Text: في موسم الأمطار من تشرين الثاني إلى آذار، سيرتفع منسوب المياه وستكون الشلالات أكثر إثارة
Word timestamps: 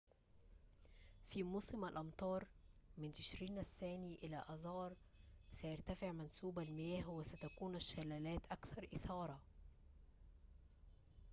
في 1.23 1.43
موسم 1.43 1.85
الأمطار 1.85 2.47
من 2.97 3.11
تشرين 3.11 3.59
الثاني 3.59 4.19
إلى 4.23 4.37
آذار، 4.49 4.93
سيرتفع 5.51 6.11
منسوب 6.11 6.59
المياه 6.59 7.09
وستكون 7.09 7.75
الشلالات 7.75 8.41
أكثر 8.51 8.87
إثارة 8.95 9.39